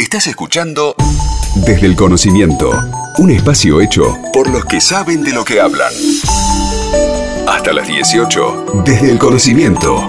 Estás 0.00 0.28
escuchando 0.28 0.94
Desde 1.56 1.86
el 1.86 1.94
Conocimiento, 1.94 2.70
un 3.18 3.30
espacio 3.30 3.82
hecho 3.82 4.16
por 4.32 4.48
los 4.48 4.64
que 4.64 4.80
saben 4.80 5.22
de 5.22 5.34
lo 5.34 5.44
que 5.44 5.60
hablan. 5.60 5.92
Hasta 7.46 7.74
las 7.74 7.86
18, 7.86 8.82
Desde 8.86 9.10
el 9.10 9.18
Conocimiento, 9.18 10.02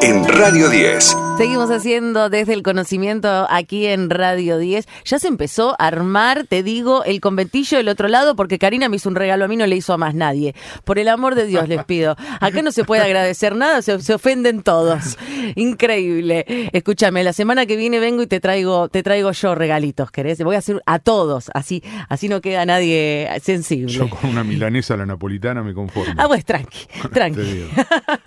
en 0.00 0.26
Radio 0.26 0.70
10. 0.70 1.25
Seguimos 1.36 1.70
haciendo 1.70 2.30
desde 2.30 2.54
el 2.54 2.62
conocimiento 2.62 3.46
aquí 3.50 3.84
en 3.84 4.08
Radio 4.08 4.56
10. 4.56 4.88
Ya 5.04 5.18
se 5.18 5.28
empezó 5.28 5.76
a 5.78 5.86
armar, 5.88 6.46
te 6.48 6.62
digo, 6.62 7.04
el 7.04 7.20
conventillo 7.20 7.76
del 7.76 7.90
otro 7.90 8.08
lado 8.08 8.36
porque 8.36 8.58
Karina 8.58 8.88
me 8.88 8.96
hizo 8.96 9.10
un 9.10 9.16
regalo 9.16 9.44
a 9.44 9.48
mí, 9.48 9.56
no 9.56 9.66
le 9.66 9.76
hizo 9.76 9.92
a 9.92 9.98
más 9.98 10.14
nadie. 10.14 10.54
Por 10.84 10.98
el 10.98 11.08
amor 11.08 11.34
de 11.34 11.46
Dios 11.46 11.68
les 11.68 11.84
pido. 11.84 12.16
Acá 12.40 12.62
no 12.62 12.72
se 12.72 12.84
puede 12.84 13.02
agradecer 13.02 13.54
nada, 13.54 13.82
se, 13.82 14.00
se 14.00 14.14
ofenden 14.14 14.62
todos. 14.62 15.18
Increíble. 15.56 16.70
Escúchame, 16.72 17.22
la 17.22 17.34
semana 17.34 17.66
que 17.66 17.76
viene 17.76 17.98
vengo 17.98 18.22
y 18.22 18.26
te 18.26 18.40
traigo, 18.40 18.88
te 18.88 19.02
traigo 19.02 19.30
yo 19.32 19.54
regalitos, 19.54 20.10
¿querés? 20.10 20.42
Voy 20.42 20.56
a 20.56 20.60
hacer 20.60 20.82
a 20.86 21.00
todos, 21.00 21.50
así, 21.52 21.82
así 22.08 22.30
no 22.30 22.40
queda 22.40 22.64
nadie 22.64 23.28
sensible. 23.42 23.92
Yo 23.92 24.08
con 24.08 24.30
una 24.30 24.42
milanesa 24.42 24.94
a 24.94 24.96
la 24.96 25.04
napolitana 25.04 25.62
me 25.62 25.74
conformo. 25.74 26.14
Ah, 26.16 26.28
pues 26.28 26.46
tranqui, 26.46 26.86
tranqui. 27.12 27.66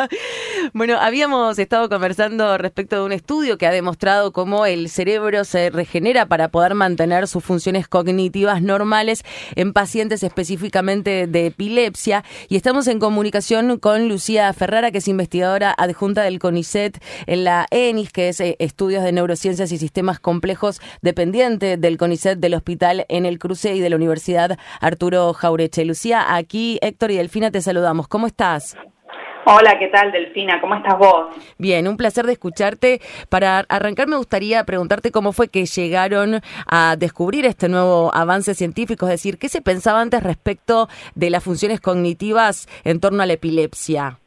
bueno, 0.74 1.00
habíamos 1.00 1.58
estado 1.58 1.90
conversando 1.90 2.56
respecto 2.60 2.99
de 3.00 3.06
un 3.06 3.12
estudio 3.12 3.58
que 3.58 3.68
ha 3.68 3.72
demostrado 3.72 4.32
cómo 4.32 4.66
el 4.66 4.90
cerebro 4.90 5.44
se 5.44 5.70
regenera 5.70 6.26
para 6.26 6.50
poder 6.50 6.76
mantener 6.76 7.28
sus 7.28 7.44
funciones 7.44 7.88
cognitivas 7.88 8.62
normales 8.62 9.24
en 9.56 9.74
pacientes 9.74 10.24
específicamente 10.24 11.28
de 11.28 11.48
epilepsia. 11.48 12.24
Y 12.48 12.56
estamos 12.56 12.88
en 12.88 13.00
comunicación 13.00 13.80
con 13.80 14.08
Lucía 14.08 14.52
Ferrara, 14.54 14.92
que 14.92 15.00
es 15.00 15.08
investigadora 15.08 15.74
adjunta 15.78 16.24
del 16.24 16.40
CONICET 16.40 17.02
en 17.28 17.44
la 17.44 17.66
ENIS, 17.72 18.12
que 18.12 18.30
es 18.30 18.40
eh, 18.40 18.56
Estudios 18.60 19.04
de 19.04 19.12
Neurociencias 19.12 19.72
y 19.72 19.78
Sistemas 19.78 20.20
Complejos, 20.20 20.82
dependiente 21.02 21.78
del 21.78 21.98
CONICET 21.98 22.40
del 22.40 22.54
Hospital 22.54 23.06
en 23.10 23.26
el 23.26 23.40
Cruce 23.40 23.76
y 23.76 23.80
de 23.80 23.90
la 23.90 23.96
Universidad 23.96 24.58
Arturo 24.82 25.34
Jaureche. 25.34 25.86
Lucía, 25.86 26.36
aquí 26.36 26.80
Héctor 26.82 27.12
y 27.12 27.18
Delfina 27.18 27.52
te 27.52 27.62
saludamos. 27.62 28.08
¿Cómo 28.08 28.28
estás? 28.28 28.76
Hola, 29.52 29.80
¿qué 29.80 29.88
tal, 29.88 30.12
Delfina? 30.12 30.62
¿Cómo 30.62 30.76
estás 30.76 30.96
vos? 31.00 31.36
Bien, 31.58 31.88
un 31.88 31.98
placer 31.98 32.28
de 32.28 32.34
escucharte. 32.34 33.02
Para 33.30 33.66
arrancar, 33.68 34.08
me 34.08 34.16
gustaría 34.16 34.64
preguntarte 34.64 35.10
cómo 35.10 35.32
fue 35.32 35.48
que 35.48 35.66
llegaron 35.66 36.42
a 36.68 36.96
descubrir 36.96 37.48
este 37.48 37.68
nuevo 37.68 38.12
avance 38.14 38.54
científico, 38.54 39.08
es 39.08 39.14
decir, 39.14 39.40
¿qué 39.40 39.50
se 39.50 39.64
pensaba 39.64 40.02
antes 40.02 40.22
respecto 40.22 40.88
de 41.16 41.32
las 41.32 41.44
funciones 41.44 41.82
cognitivas 41.82 42.68
en 42.84 43.00
torno 43.00 43.24
a 43.24 43.26
la 43.26 43.34
epilepsia? 43.34 44.20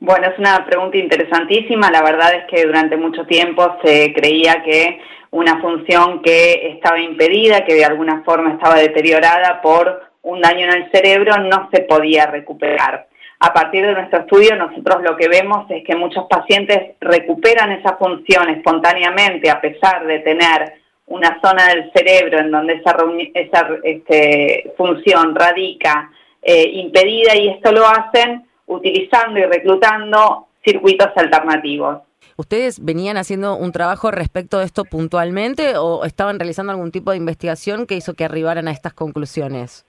Bueno, 0.00 0.28
es 0.28 0.38
una 0.38 0.64
pregunta 0.64 0.96
interesantísima. 0.96 1.90
La 1.90 2.00
verdad 2.00 2.32
es 2.32 2.44
que 2.50 2.64
durante 2.64 2.96
mucho 2.96 3.26
tiempo 3.26 3.76
se 3.84 4.14
creía 4.14 4.62
que 4.62 5.02
una 5.32 5.60
función 5.60 6.22
que 6.22 6.70
estaba 6.76 6.98
impedida, 6.98 7.66
que 7.66 7.74
de 7.74 7.84
alguna 7.84 8.22
forma 8.24 8.54
estaba 8.54 8.76
deteriorada 8.76 9.60
por 9.60 10.00
un 10.22 10.40
daño 10.40 10.64
en 10.64 10.82
el 10.82 10.90
cerebro, 10.92 11.36
no 11.42 11.68
se 11.70 11.82
podía 11.82 12.24
recuperar. 12.24 13.06
A 13.40 13.52
partir 13.52 13.86
de 13.86 13.92
nuestro 13.92 14.20
estudio, 14.20 14.56
nosotros 14.56 15.02
lo 15.02 15.16
que 15.16 15.28
vemos 15.28 15.70
es 15.70 15.84
que 15.84 15.94
muchos 15.94 16.24
pacientes 16.28 16.96
recuperan 17.00 17.70
esa 17.72 17.96
función 17.96 18.48
espontáneamente 18.50 19.48
a 19.48 19.60
pesar 19.60 20.04
de 20.06 20.18
tener 20.20 20.74
una 21.06 21.40
zona 21.40 21.68
del 21.68 21.90
cerebro 21.92 22.40
en 22.40 22.50
donde 22.50 22.74
esa, 22.74 22.96
esa 23.34 23.68
este, 23.84 24.72
función 24.76 25.34
radica 25.34 26.10
eh, 26.42 26.68
impedida 26.74 27.36
y 27.36 27.48
esto 27.48 27.72
lo 27.72 27.86
hacen 27.86 28.46
utilizando 28.66 29.38
y 29.38 29.44
reclutando 29.44 30.48
circuitos 30.64 31.08
alternativos. 31.16 31.98
¿Ustedes 32.36 32.84
venían 32.84 33.16
haciendo 33.16 33.56
un 33.56 33.72
trabajo 33.72 34.10
respecto 34.10 34.58
de 34.58 34.64
esto 34.64 34.84
puntualmente 34.84 35.76
o 35.76 36.04
estaban 36.04 36.38
realizando 36.38 36.72
algún 36.72 36.92
tipo 36.92 37.10
de 37.10 37.16
investigación 37.16 37.86
que 37.86 37.96
hizo 37.96 38.14
que 38.14 38.24
arribaran 38.24 38.68
a 38.68 38.72
estas 38.72 38.94
conclusiones? 38.94 39.87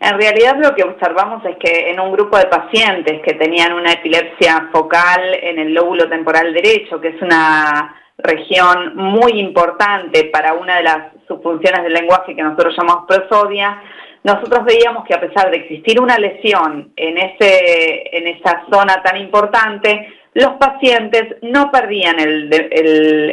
En 0.00 0.16
realidad 0.16 0.56
lo 0.62 0.74
que 0.74 0.84
observamos 0.84 1.44
es 1.44 1.56
que 1.56 1.90
en 1.90 1.98
un 1.98 2.12
grupo 2.12 2.38
de 2.38 2.46
pacientes 2.46 3.20
que 3.22 3.34
tenían 3.34 3.72
una 3.72 3.92
epilepsia 3.92 4.68
focal 4.72 5.20
en 5.42 5.58
el 5.58 5.74
lóbulo 5.74 6.08
temporal 6.08 6.54
derecho, 6.54 7.00
que 7.00 7.08
es 7.08 7.20
una 7.22 7.96
región 8.16 8.96
muy 8.96 9.40
importante 9.40 10.24
para 10.24 10.54
una 10.54 10.76
de 10.76 10.82
las 10.84 10.98
subfunciones 11.26 11.82
del 11.82 11.92
lenguaje 11.92 12.34
que 12.34 12.42
nosotros 12.42 12.74
llamamos 12.76 13.06
prosodia, 13.06 13.82
nosotros 14.22 14.64
veíamos 14.64 15.04
que 15.04 15.14
a 15.14 15.20
pesar 15.20 15.50
de 15.50 15.58
existir 15.58 16.00
una 16.00 16.18
lesión 16.18 16.92
en, 16.96 17.18
ese, 17.18 18.16
en 18.16 18.26
esa 18.28 18.64
zona 18.70 19.02
tan 19.02 19.16
importante, 19.16 20.08
los 20.38 20.52
pacientes 20.52 21.34
no 21.42 21.68
perdían 21.72 22.20
el, 22.20 22.48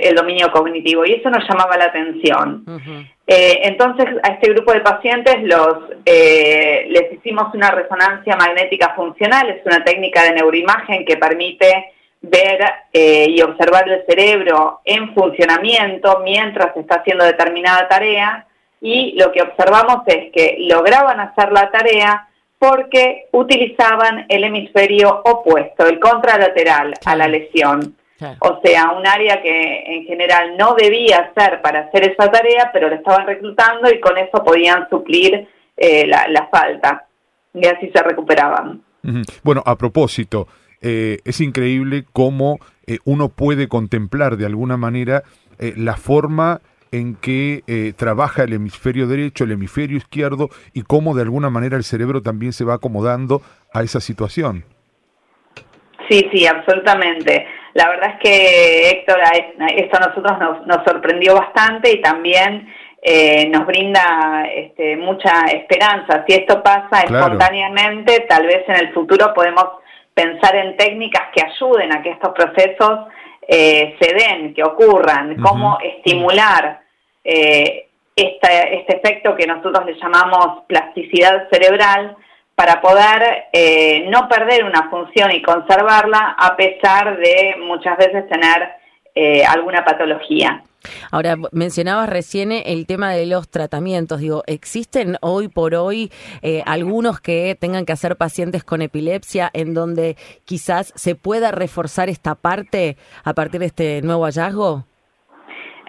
el, 0.02 0.16
dominio 0.16 0.52
cognitivo 0.52 1.06
y 1.06 1.14
eso 1.14 1.30
nos 1.30 1.48
llamaba 1.48 1.78
la 1.78 1.86
atención. 1.86 2.66
Eh, 3.28 3.60
entonces 3.62 4.08
a 4.24 4.30
este 4.30 4.52
grupo 4.54 4.74
de 4.74 4.82
pacientes 4.82 5.36
los, 5.44 5.78
eh, 6.04 6.88
les 6.90 7.14
hicimos 7.14 7.54
una 7.54 7.70
resonancia 7.70 8.36
magnética 8.36 8.94
funcional, 8.96 9.48
es 9.52 9.64
una 9.66 9.84
técnica 9.84 10.24
de 10.24 10.34
neuroimagen 10.34 11.06
que 11.06 11.18
permite 11.18 11.94
ver 12.22 12.62
eh, 12.92 13.28
y 13.30 13.40
observar 13.44 13.88
el 13.88 14.04
cerebro 14.08 14.82
en 14.84 15.14
funcionamiento 15.14 16.22
mientras 16.24 16.76
está 16.76 16.96
haciendo 16.96 17.24
determinada 17.24 17.88
tarea 17.88 18.48
y 18.82 19.12
lo 19.12 19.32
que 19.32 19.44
observamos 19.44 20.02
es 20.08 20.32
que 20.32 20.58
lograban 20.62 21.20
hacer 21.20 21.52
la 21.52 21.70
tarea 21.70 22.30
porque 22.68 23.28
utilizaban 23.32 24.26
el 24.28 24.44
hemisferio 24.44 25.22
opuesto, 25.24 25.86
el 25.86 26.00
contralateral 26.00 26.94
a 27.06 27.16
la 27.16 27.28
lesión. 27.28 27.96
O 28.40 28.60
sea, 28.64 28.92
un 28.98 29.06
área 29.06 29.42
que 29.42 29.84
en 29.86 30.06
general 30.06 30.56
no 30.58 30.74
debía 30.74 31.32
ser 31.38 31.62
para 31.62 31.82
hacer 31.82 32.10
esa 32.10 32.32
tarea, 32.32 32.72
pero 32.74 32.90
lo 32.90 32.96
estaban 32.96 33.28
reclutando 33.28 33.92
y 33.92 34.00
con 34.00 34.18
eso 34.18 34.44
podían 34.44 34.90
suplir 34.90 35.48
eh, 35.78 36.08
la, 36.08 36.48
falta. 36.50 37.06
Y 37.54 37.68
así 37.68 37.92
se 37.94 38.02
recuperaban. 38.02 38.82
Bueno, 39.44 39.62
a 39.66 39.76
propósito, 39.76 40.48
eh, 40.82 41.20
es 41.24 41.42
increíble 41.42 42.06
cómo 42.14 42.58
eh, 42.88 42.98
uno 43.06 43.30
puede 43.30 43.68
contemplar 43.68 44.38
de 44.38 44.46
alguna 44.46 44.78
manera 44.78 45.24
la 45.60 45.96
forma 45.96 46.60
en 46.92 47.16
que 47.16 47.64
eh, 47.68 47.94
trabaja 47.96 48.44
el 48.44 48.54
hemisferio 48.54 49.08
derecho, 49.08 49.44
el 49.44 49.52
hemisferio 49.52 49.98
izquierdo 49.98 50.50
y 50.74 50.84
cómo 50.84 51.16
de 51.16 51.24
alguna 51.24 51.50
manera 51.50 51.78
el 51.78 51.84
cerebro 51.84 52.22
también 52.22 52.54
se 52.54 52.66
va 52.66 52.76
acomodando 52.76 53.42
a 53.74 53.84
esa 53.84 54.00
situación. 54.00 54.64
Sí, 56.10 56.30
sí, 56.32 56.46
absolutamente. 56.46 57.48
La 57.74 57.90
verdad 57.90 58.12
es 58.12 58.20
que, 58.22 58.90
Héctor, 58.90 59.20
esto 59.76 59.98
a 59.98 60.08
nosotros 60.08 60.66
nos, 60.66 60.84
sorprendió 60.86 61.36
bastante 61.36 61.92
y 61.92 62.02
también 62.02 62.72
eh, 63.02 63.50
nos 63.50 63.66
brinda 63.66 64.46
este, 64.54 64.96
mucha 64.98 65.42
esperanza. 65.48 66.24
Si 66.28 66.36
esto 66.36 66.64
pasa 66.64 67.02
espontáneamente, 67.04 68.26
tal 68.30 68.46
vez 68.46 68.64
en 68.70 68.76
el 68.76 68.94
futuro 68.94 69.34
podemos 69.34 69.66
pensar 70.14 70.56
en 70.56 70.78
técnicas 70.78 71.24
que 71.34 71.44
ayuden 71.44 71.92
a 71.92 72.02
que 72.02 72.12
estos 72.12 72.34
procesos 72.34 73.08
eh, 73.48 73.96
se 74.00 74.14
den, 74.14 74.54
que 74.54 74.64
ocurran, 74.64 75.38
cómo 75.38 75.78
estimular 75.82 76.82
eh, 77.24 77.88
este, 78.16 78.96
efecto 78.98 79.36
que 79.36 79.46
nosotros 79.46 79.86
le 79.86 79.96
llamamos 79.96 80.64
plasticidad 80.68 81.48
cerebral 81.52 82.16
para 82.56 82.82
poder 82.82 83.48
eh, 83.52 84.06
no 84.10 84.30
perder 84.30 84.64
una 84.64 84.90
función 84.90 85.32
y 85.32 85.42
conservarla 85.42 86.36
a 86.40 86.56
pesar 86.56 87.18
de 87.18 87.58
muchas 87.60 87.98
veces 87.98 88.28
tener 88.30 88.70
eh, 89.16 89.44
alguna 89.46 89.84
patología. 89.84 90.64
Ahora, 91.10 91.36
mencionabas 91.52 92.08
recién 92.10 92.52
el 92.52 92.86
tema 92.86 93.12
de 93.12 93.26
los 93.26 93.50
tratamientos. 93.50 94.20
Digo, 94.20 94.44
¿existen 94.46 95.18
hoy 95.22 95.48
por 95.48 95.74
hoy 95.74 96.12
algunos 96.66 97.20
que 97.22 97.58
tengan 97.60 97.88
que 97.88 97.94
hacer 97.94 98.18
pacientes 98.18 98.64
con 98.64 98.84
epilepsia 98.84 99.50
en 99.54 99.74
donde 99.74 100.16
quizás 100.46 100.94
se 100.96 101.16
pueda 101.16 101.50
reforzar 101.50 102.08
esta 102.08 102.36
parte 102.36 102.98
a 103.24 103.34
partir 103.34 103.62
de 103.62 103.66
este 103.66 104.02
nuevo 104.04 104.26
hallazgo? 104.26 104.86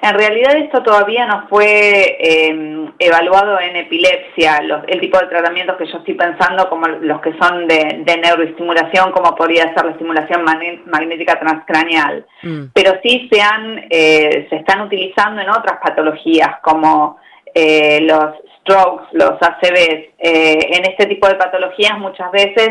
En 0.08 0.14
realidad 0.14 0.56
esto 0.56 0.84
todavía 0.84 1.26
no 1.26 1.48
fue 1.48 2.16
em, 2.20 2.92
evaluado 3.00 3.58
en 3.58 3.74
epilepsia, 3.74 4.62
el 4.86 5.00
tipo 5.00 5.18
de 5.18 5.26
tratamientos 5.26 5.76
que 5.76 5.86
yo 5.86 5.98
estoy 5.98 6.14
pensando 6.14 6.68
como 6.68 6.86
los 6.86 7.20
que 7.20 7.34
son 7.40 7.66
de, 7.66 8.04
neuroestimulación, 8.22 9.10
como 9.10 9.34
podría 9.34 9.74
ser 9.74 9.84
la 9.84 9.90
estimulación 9.90 10.44
magnética 10.44 11.40
transcraneal, 11.40 12.24
mm. 12.42 12.66
pero 12.72 13.00
sí 13.02 13.28
se, 13.32 13.40
han, 13.40 13.86
eh, 13.90 14.46
se 14.48 14.56
están 14.56 14.82
utilizando 14.82 15.42
en 15.42 15.50
otras 15.50 15.80
patologías 15.82 16.60
como 16.62 17.18
eh, 17.52 18.00
los 18.02 18.36
strokes, 18.60 19.06
los 19.12 19.32
ACVs. 19.42 20.14
Eh, 20.18 20.58
en 20.70 20.84
este 20.84 21.06
tipo 21.06 21.26
de 21.26 21.34
patologías 21.34 21.98
muchas 21.98 22.30
veces 22.30 22.68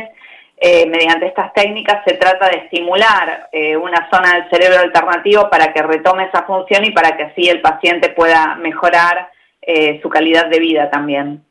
eh, 0.57 0.87
mediante 0.89 1.27
estas 1.27 1.53
técnicas 1.53 2.01
se 2.07 2.15
trata 2.15 2.47
de 2.47 2.59
estimular 2.59 3.49
eh, 3.51 3.75
una 3.75 4.09
zona 4.09 4.35
del 4.35 4.49
cerebro 4.49 4.79
alternativo 4.79 5.49
para 5.49 5.73
que 5.73 5.81
retome 5.81 6.25
esa 6.25 6.43
función 6.43 6.85
y 6.85 6.91
para 6.91 7.17
que 7.17 7.23
así 7.23 7.49
el 7.49 7.59
paciente 7.59 8.09
pueda 8.09 8.55
mejorar 8.55 9.31
eh, 9.61 9.99
su 10.01 10.07
calidad 10.07 10.49
de 10.49 10.59
vida 10.59 10.89
también. 10.89 11.43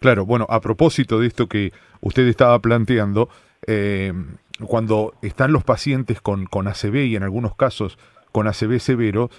Claro, 0.00 0.26
bueno, 0.26 0.44
a 0.48 0.60
propósito 0.60 1.20
de 1.20 1.28
esto 1.28 1.46
que 1.48 1.72
usted 2.00 2.26
estaba 2.26 2.58
planteando, 2.58 3.28
cuando 4.66 5.12
están 5.20 5.52
los 5.52 5.64
pacientes 5.64 6.20
con, 6.20 6.46
con 6.46 6.68
ACV 6.68 6.96
y 7.06 7.16
en 7.16 7.22
algunos 7.24 7.54
casos 7.54 7.98
con 8.32 8.46
ACV 8.46 8.78
severo, 8.78 9.30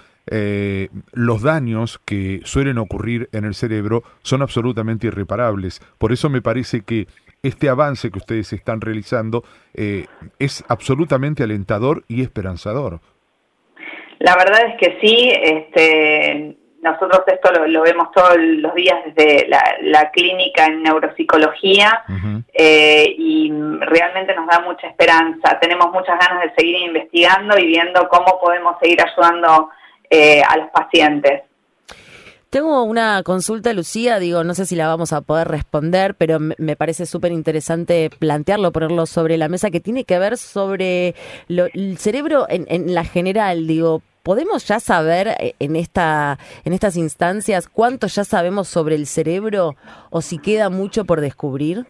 los 1.12 1.42
daños 1.42 1.98
que 2.04 2.40
suelen 2.44 2.78
ocurrir 2.78 3.28
en 3.32 3.44
el 3.44 3.54
cerebro 3.54 4.04
son 4.22 4.42
absolutamente 4.42 5.06
irreparables. 5.06 5.80
Por 5.98 6.12
eso 6.12 6.28
me 6.28 6.42
parece 6.42 6.82
que 6.82 7.08
este 7.42 7.68
avance 7.68 8.10
que 8.10 8.18
ustedes 8.18 8.52
están 8.52 8.80
realizando 8.80 9.44
eh, 9.74 10.06
es 10.38 10.64
absolutamente 10.68 11.42
alentador 11.42 12.04
y 12.08 12.22
esperanzador. 12.22 13.00
La 14.18 14.36
verdad 14.36 14.66
es 14.66 14.76
que 14.78 14.98
sí, 15.00 15.32
este, 15.32 16.56
nosotros 16.82 17.22
esto 17.26 17.52
lo, 17.66 17.82
vemos 17.82 18.10
todos 18.12 18.36
los 18.36 18.74
días 18.74 18.98
desde 19.06 19.48
la, 19.48 20.10
clínica 20.12 20.66
en 20.66 20.82
neuropsicología 20.82 22.04
eh, 22.52 23.14
y 23.16 23.50
realmente 23.80 24.34
nos 24.34 24.46
da 24.46 24.60
mucha 24.60 24.88
esperanza. 24.88 25.58
Tenemos 25.60 25.92
muchas 25.92 26.18
ganas 26.18 26.44
de 26.44 26.54
seguir 26.56 26.76
investigando 26.82 27.58
y 27.58 27.66
viendo 27.66 28.08
cómo 28.08 28.38
podemos 28.40 28.76
seguir 28.80 29.00
ayudando 29.02 29.70
eh, 30.08 30.42
a 30.46 30.56
los 30.56 30.70
pacientes. 30.70 31.42
Tengo 32.50 32.82
una 32.82 33.22
consulta, 33.22 33.72
Lucía, 33.72 34.18
digo, 34.18 34.42
no 34.42 34.54
sé 34.54 34.66
si 34.66 34.74
la 34.74 34.88
vamos 34.88 35.12
a 35.12 35.20
poder 35.20 35.46
responder, 35.46 36.16
pero 36.16 36.40
me 36.40 36.74
parece 36.74 37.06
súper 37.06 37.30
interesante 37.30 38.10
plantearlo, 38.18 38.72
ponerlo 38.72 39.06
sobre 39.06 39.38
la 39.38 39.48
mesa, 39.48 39.70
que 39.70 39.78
tiene 39.78 40.02
que 40.02 40.18
ver 40.18 40.36
sobre 40.36 41.14
el 41.48 41.96
cerebro 41.98 42.46
en, 42.48 42.66
en 42.68 42.92
la 42.92 43.04
general, 43.04 43.68
digo, 43.68 44.02
¿Podemos 44.22 44.66
ya 44.66 44.80
saber 44.80 45.28
eh, 45.28 45.54
en, 45.60 45.76
esta, 45.76 46.38
en 46.64 46.74
estas 46.74 46.96
instancias 46.96 47.68
cuánto 47.68 48.06
ya 48.06 48.24
sabemos 48.24 48.68
sobre 48.68 48.94
el 48.94 49.06
cerebro 49.06 49.76
o 50.10 50.20
si 50.20 50.38
queda 50.38 50.68
mucho 50.68 51.06
por 51.06 51.22
descubrir? 51.22 51.86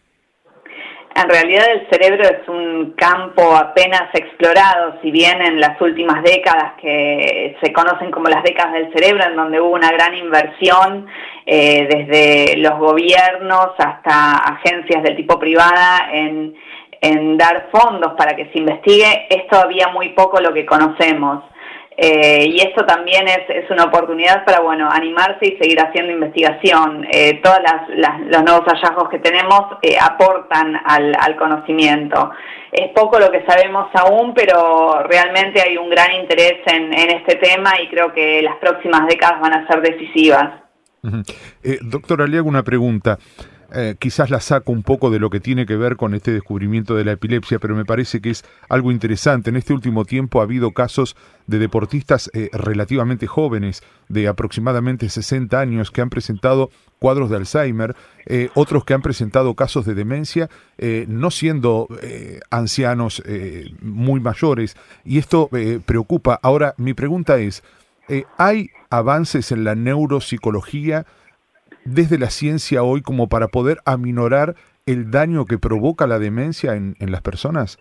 En 1.14 1.28
realidad 1.28 1.66
el 1.72 1.88
cerebro 1.90 2.22
es 2.22 2.48
un 2.48 2.92
campo 2.96 3.56
apenas 3.56 4.14
explorado, 4.14 4.96
si 5.02 5.10
bien 5.10 5.42
en 5.42 5.60
las 5.60 5.80
últimas 5.80 6.22
décadas 6.22 6.74
que 6.80 7.56
se 7.60 7.72
conocen 7.72 8.12
como 8.12 8.28
las 8.28 8.44
décadas 8.44 8.74
del 8.74 8.92
cerebro, 8.92 9.24
en 9.24 9.34
donde 9.34 9.60
hubo 9.60 9.74
una 9.74 9.90
gran 9.90 10.14
inversión 10.14 11.08
eh, 11.46 11.88
desde 11.90 12.56
los 12.58 12.78
gobiernos 12.78 13.70
hasta 13.78 14.36
agencias 14.36 15.02
del 15.02 15.16
tipo 15.16 15.38
privada 15.38 16.10
en, 16.12 16.54
en 17.00 17.36
dar 17.36 17.68
fondos 17.72 18.12
para 18.16 18.36
que 18.36 18.46
se 18.52 18.58
investigue, 18.58 19.26
es 19.28 19.48
todavía 19.48 19.88
muy 19.88 20.10
poco 20.10 20.40
lo 20.40 20.54
que 20.54 20.64
conocemos. 20.64 21.42
Eh, 22.02 22.46
y 22.48 22.56
esto 22.62 22.86
también 22.86 23.28
es, 23.28 23.40
es, 23.50 23.70
una 23.70 23.84
oportunidad 23.84 24.42
para 24.46 24.60
bueno 24.60 24.88
animarse 24.90 25.40
y 25.42 25.58
seguir 25.58 25.78
haciendo 25.78 26.10
investigación. 26.10 27.06
Eh, 27.10 27.42
todos 27.42 27.58
los 28.24 28.42
nuevos 28.42 28.64
hallazgos 28.64 29.10
que 29.10 29.18
tenemos 29.18 29.76
eh, 29.82 29.98
aportan 30.00 30.76
al, 30.82 31.36
conocimiento. 31.36 32.30
Es 32.72 32.88
poco 32.94 33.18
lo 33.18 33.30
que 33.30 33.44
sabemos 33.44 33.90
aún, 33.92 34.32
pero 34.32 35.02
realmente 35.02 35.60
hay 35.60 35.76
un 35.76 35.90
gran 35.90 36.12
interés 36.12 36.60
en, 36.72 36.84
en 36.84 37.18
este 37.18 37.36
tema 37.36 37.78
y 37.82 37.88
creo 37.88 38.14
que 38.14 38.40
las 38.40 38.56
próximas 38.56 39.06
décadas 39.06 39.38
van 39.42 39.52
a 39.52 39.66
ser 39.66 39.82
decisivas. 39.82 40.54
doctora, 41.82 42.26
le 42.26 42.38
hago 42.38 42.48
una 42.48 42.62
pregunta. 42.62 43.18
Eh, 43.72 43.94
quizás 43.98 44.30
la 44.30 44.40
saco 44.40 44.72
un 44.72 44.82
poco 44.82 45.10
de 45.10 45.20
lo 45.20 45.30
que 45.30 45.38
tiene 45.38 45.64
que 45.64 45.76
ver 45.76 45.96
con 45.96 46.14
este 46.14 46.32
descubrimiento 46.32 46.96
de 46.96 47.04
la 47.04 47.12
epilepsia, 47.12 47.58
pero 47.58 47.76
me 47.76 47.84
parece 47.84 48.20
que 48.20 48.30
es 48.30 48.44
algo 48.68 48.90
interesante. 48.90 49.50
En 49.50 49.56
este 49.56 49.72
último 49.72 50.04
tiempo 50.04 50.40
ha 50.40 50.44
habido 50.44 50.72
casos 50.72 51.16
de 51.46 51.58
deportistas 51.58 52.30
eh, 52.34 52.50
relativamente 52.52 53.26
jóvenes, 53.26 53.82
de 54.08 54.26
aproximadamente 54.26 55.08
60 55.08 55.58
años, 55.60 55.90
que 55.90 56.00
han 56.00 56.10
presentado 56.10 56.70
cuadros 56.98 57.30
de 57.30 57.36
Alzheimer, 57.36 57.94
eh, 58.26 58.50
otros 58.54 58.84
que 58.84 58.94
han 58.94 59.02
presentado 59.02 59.54
casos 59.54 59.86
de 59.86 59.94
demencia, 59.94 60.50
no 61.08 61.30
siendo 61.30 61.88
ancianos 62.50 63.22
muy 63.80 64.20
mayores, 64.20 64.76
y 65.04 65.18
esto 65.18 65.48
preocupa. 65.86 66.38
Ahora, 66.42 66.74
mi 66.76 66.94
pregunta 66.94 67.38
es, 67.38 67.62
¿hay 68.36 68.70
avances 68.90 69.52
en 69.52 69.64
la 69.64 69.74
neuropsicología? 69.74 71.06
Desde 71.84 72.18
la 72.18 72.30
ciencia 72.30 72.82
hoy 72.82 73.02
como 73.02 73.28
para 73.28 73.48
poder 73.48 73.78
aminorar 73.84 74.54
el 74.86 75.10
daño 75.10 75.46
que 75.46 75.58
provoca 75.58 76.06
la 76.06 76.18
demencia 76.18 76.74
en, 76.74 76.94
las 76.98 77.22
personas? 77.22 77.78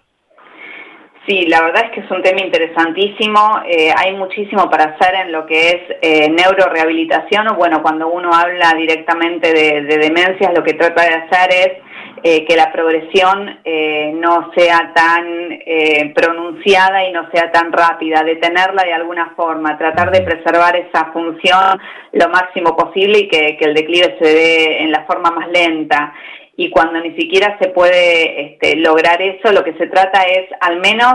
Sí, 1.27 1.45
la 1.47 1.61
verdad 1.61 1.85
es 1.85 1.91
que 1.91 1.99
es 2.01 2.11
un 2.11 2.23
tema 2.23 2.41
interesantísimo. 2.41 3.61
Eh, 3.67 3.91
hay 3.95 4.15
muchísimo 4.15 4.69
para 4.69 4.95
hacer 4.95 5.13
en 5.25 5.31
lo 5.31 5.45
que 5.45 5.69
es 5.69 5.81
eh, 6.01 6.29
neurorehabilitación. 6.29 7.47
Bueno, 7.55 7.81
cuando 7.83 8.07
uno 8.07 8.31
habla 8.33 8.73
directamente 8.75 9.53
de, 9.53 9.83
de 9.83 9.97
demencias, 9.97 10.51
lo 10.55 10.63
que 10.63 10.73
trata 10.73 11.03
de 11.03 11.15
hacer 11.15 11.49
es 11.51 11.88
eh, 12.21 12.45
que 12.45 12.57
la 12.57 12.71
progresión 12.71 13.59
eh, 13.63 14.11
no 14.13 14.51
sea 14.53 14.91
tan 14.93 15.25
eh, 15.51 16.11
pronunciada 16.13 17.07
y 17.07 17.13
no 17.13 17.29
sea 17.31 17.49
tan 17.49 17.71
rápida, 17.71 18.23
detenerla 18.23 18.83
de 18.83 18.93
alguna 18.93 19.33
forma, 19.37 19.77
tratar 19.77 20.11
de 20.11 20.21
preservar 20.21 20.75
esa 20.75 21.13
función 21.13 21.79
lo 22.11 22.27
máximo 22.27 22.75
posible 22.75 23.19
y 23.19 23.27
que, 23.29 23.57
el 23.61 23.73
declive 23.73 24.17
se 24.21 24.27
dé 24.27 24.83
en 24.83 24.91
la 24.91 25.05
forma 25.05 25.31
más 25.31 25.47
lenta. 25.49 26.13
Y 26.57 26.69
cuando 26.69 26.99
ni 26.99 27.15
siquiera 27.15 27.57
se 27.61 27.69
puede 27.69 28.47
este, 28.47 28.75
lograr 28.75 29.21
eso, 29.21 29.53
lo 29.53 29.63
que 29.63 29.75
se 29.75 29.87
trata 29.87 30.23
es 30.23 30.49
al 30.59 30.79
menos 30.79 31.13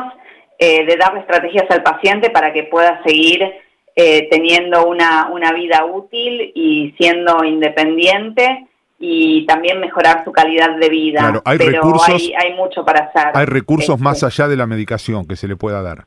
de 0.58 0.96
darle 0.99 1.20
estrategias 1.20 1.67
al 1.69 1.82
paciente 1.82 2.31
para 2.31 2.52
que 2.55 2.62
pueda 2.62 3.02
seguir 3.05 3.44
teniendo 3.94 4.87
una, 4.87 5.29
una 5.31 5.52
vida 5.52 5.85
útil 5.85 6.52
y 6.55 6.94
siendo 6.96 7.44
independiente 7.44 8.67
y 8.99 9.44
también 9.46 9.81
mejorar 9.81 10.25
su 10.25 10.32
calidad 10.32 10.76
de 10.76 10.88
vida. 10.88 11.43
hay 11.44 11.58
Pero 11.58 11.82
recursos, 11.82 12.23
hay, 12.38 12.55
mucho 12.55 12.85
para 12.85 13.06
hacer. 13.06 13.32
Hay 13.35 13.46
recursos 13.46 14.00
más 14.00 14.23
este. 14.23 14.26
allá 14.26 14.49
de 14.49 14.56
la 14.56 14.67
medicación 14.67 15.26
que 15.26 15.37
se 15.37 15.49
le 15.49 15.56
pueda 15.56 15.82
dar. 15.82 16.06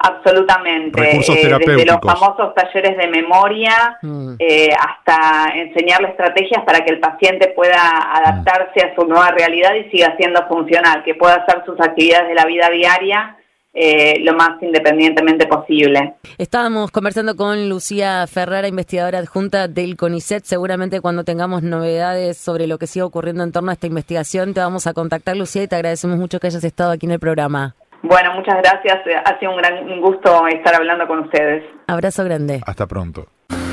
Absolutamente. 0.00 1.00
Recursos 1.00 1.36
eh, 1.36 1.58
desde 1.58 1.84
los 1.84 1.98
famosos 2.00 2.54
talleres 2.54 2.96
de 2.96 3.08
memoria 3.08 3.98
mm. 4.00 4.34
eh, 4.38 4.70
hasta 4.78 5.52
enseñarle 5.56 6.10
estrategias 6.10 6.62
para 6.64 6.84
que 6.84 6.92
el 6.92 7.00
paciente 7.00 7.48
pueda 7.48 7.80
adaptarse 8.14 8.80
a 8.80 8.94
su 8.94 9.04
nueva 9.06 9.32
realidad 9.32 9.74
y 9.74 9.90
siga 9.90 10.14
siendo 10.16 10.46
funcional, 10.46 11.02
que 11.02 11.16
pueda 11.16 11.34
hacer 11.34 11.64
sus 11.66 11.80
actividades 11.80 12.28
de 12.28 12.34
la 12.36 12.44
vida 12.44 12.70
diaria 12.70 13.37
eh, 13.74 14.20
lo 14.20 14.34
más 14.34 14.62
independientemente 14.62 15.46
posible. 15.46 16.14
Estábamos 16.38 16.90
conversando 16.90 17.36
con 17.36 17.68
Lucía 17.68 18.26
Ferrara, 18.26 18.68
investigadora 18.68 19.18
adjunta 19.18 19.68
del 19.68 19.96
CONICET. 19.96 20.44
Seguramente 20.44 21.00
cuando 21.00 21.24
tengamos 21.24 21.62
novedades 21.62 22.38
sobre 22.38 22.66
lo 22.66 22.78
que 22.78 22.86
sigue 22.86 23.02
ocurriendo 23.02 23.44
en 23.44 23.52
torno 23.52 23.70
a 23.70 23.74
esta 23.74 23.86
investigación, 23.86 24.54
te 24.54 24.60
vamos 24.60 24.86
a 24.86 24.94
contactar, 24.94 25.36
Lucía, 25.36 25.62
y 25.62 25.68
te 25.68 25.76
agradecemos 25.76 26.18
mucho 26.18 26.40
que 26.40 26.48
hayas 26.48 26.64
estado 26.64 26.92
aquí 26.92 27.06
en 27.06 27.12
el 27.12 27.20
programa. 27.20 27.76
Bueno, 28.02 28.32
muchas 28.34 28.56
gracias. 28.62 28.98
Ha 29.24 29.38
sido 29.38 29.52
un 29.52 29.58
gran 29.58 30.00
gusto 30.00 30.46
estar 30.46 30.74
hablando 30.74 31.06
con 31.06 31.20
ustedes. 31.20 31.64
Abrazo 31.88 32.24
grande. 32.24 32.60
Hasta 32.66 32.86
pronto. 32.86 33.26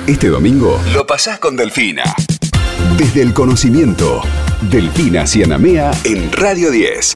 Este 0.08 0.28
domingo 0.30 0.80
lo 0.94 1.06
pasás 1.06 1.40
con 1.40 1.56
Delfina. 1.56 2.04
Desde 2.98 3.22
el 3.22 3.34
conocimiento, 3.34 4.22
Delfina 4.70 5.26
Cianamea 5.26 5.92
en 6.06 6.32
Radio 6.32 6.72
10. 6.72 7.14